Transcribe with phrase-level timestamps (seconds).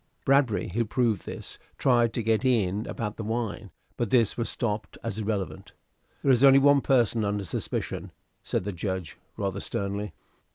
[0.25, 4.97] Bradbury, who proved this, tried to get in about the wine; but this was stopped
[5.03, 5.73] as irrelevant.
[6.23, 8.11] "There is only one person under suspicion,"
[8.41, 10.15] said the Judge, rather sternly.